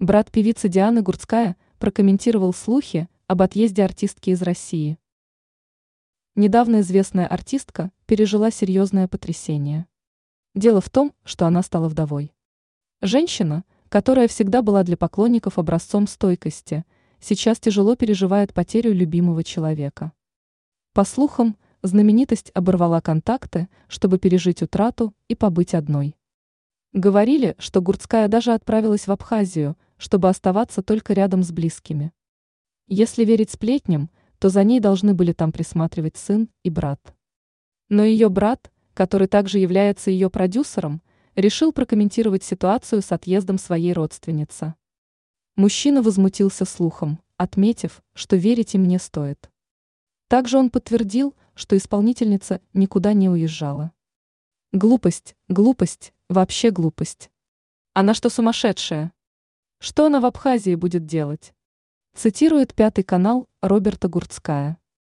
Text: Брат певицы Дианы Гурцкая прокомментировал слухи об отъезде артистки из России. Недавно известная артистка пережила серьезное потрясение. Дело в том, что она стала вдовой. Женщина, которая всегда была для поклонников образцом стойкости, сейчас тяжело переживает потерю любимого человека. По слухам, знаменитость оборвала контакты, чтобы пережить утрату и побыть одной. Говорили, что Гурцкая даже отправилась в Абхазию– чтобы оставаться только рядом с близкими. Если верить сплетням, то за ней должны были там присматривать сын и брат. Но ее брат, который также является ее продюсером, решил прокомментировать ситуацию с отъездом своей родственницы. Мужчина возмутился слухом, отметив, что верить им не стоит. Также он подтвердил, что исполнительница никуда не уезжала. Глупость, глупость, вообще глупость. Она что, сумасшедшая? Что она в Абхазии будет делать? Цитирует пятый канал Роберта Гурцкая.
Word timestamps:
Брат 0.00 0.30
певицы 0.30 0.68
Дианы 0.68 1.02
Гурцкая 1.02 1.56
прокомментировал 1.80 2.54
слухи 2.54 3.08
об 3.26 3.42
отъезде 3.42 3.82
артистки 3.82 4.30
из 4.30 4.42
России. 4.42 4.96
Недавно 6.36 6.82
известная 6.82 7.26
артистка 7.26 7.90
пережила 8.06 8.52
серьезное 8.52 9.08
потрясение. 9.08 9.88
Дело 10.54 10.80
в 10.80 10.88
том, 10.88 11.12
что 11.24 11.46
она 11.46 11.64
стала 11.64 11.88
вдовой. 11.88 12.32
Женщина, 13.02 13.64
которая 13.88 14.28
всегда 14.28 14.62
была 14.62 14.84
для 14.84 14.96
поклонников 14.96 15.58
образцом 15.58 16.06
стойкости, 16.06 16.84
сейчас 17.18 17.58
тяжело 17.58 17.96
переживает 17.96 18.54
потерю 18.54 18.94
любимого 18.94 19.42
человека. 19.42 20.12
По 20.92 21.02
слухам, 21.02 21.56
знаменитость 21.82 22.52
оборвала 22.54 23.00
контакты, 23.00 23.68
чтобы 23.88 24.20
пережить 24.20 24.62
утрату 24.62 25.12
и 25.26 25.34
побыть 25.34 25.74
одной. 25.74 26.14
Говорили, 26.92 27.56
что 27.58 27.82
Гурцкая 27.82 28.28
даже 28.28 28.52
отправилась 28.52 29.08
в 29.08 29.10
Абхазию– 29.10 29.76
чтобы 29.98 30.28
оставаться 30.28 30.82
только 30.82 31.12
рядом 31.12 31.42
с 31.42 31.52
близкими. 31.52 32.12
Если 32.86 33.24
верить 33.24 33.50
сплетням, 33.50 34.10
то 34.38 34.48
за 34.48 34.64
ней 34.64 34.80
должны 34.80 35.12
были 35.12 35.32
там 35.32 35.52
присматривать 35.52 36.16
сын 36.16 36.48
и 36.62 36.70
брат. 36.70 37.14
Но 37.88 38.04
ее 38.04 38.28
брат, 38.28 38.72
который 38.94 39.28
также 39.28 39.58
является 39.58 40.10
ее 40.10 40.30
продюсером, 40.30 41.02
решил 41.34 41.72
прокомментировать 41.72 42.42
ситуацию 42.42 43.02
с 43.02 43.12
отъездом 43.12 43.58
своей 43.58 43.92
родственницы. 43.92 44.74
Мужчина 45.56 46.02
возмутился 46.02 46.64
слухом, 46.64 47.20
отметив, 47.36 48.02
что 48.14 48.36
верить 48.36 48.74
им 48.74 48.86
не 48.86 48.98
стоит. 48.98 49.50
Также 50.28 50.58
он 50.58 50.70
подтвердил, 50.70 51.34
что 51.54 51.76
исполнительница 51.76 52.60
никуда 52.72 53.12
не 53.12 53.28
уезжала. 53.28 53.92
Глупость, 54.72 55.34
глупость, 55.48 56.12
вообще 56.28 56.70
глупость. 56.70 57.30
Она 57.94 58.14
что, 58.14 58.30
сумасшедшая? 58.30 59.12
Что 59.80 60.06
она 60.06 60.20
в 60.20 60.26
Абхазии 60.26 60.74
будет 60.74 61.06
делать? 61.06 61.54
Цитирует 62.14 62.74
пятый 62.74 63.04
канал 63.04 63.48
Роберта 63.62 64.08
Гурцкая. 64.08 64.78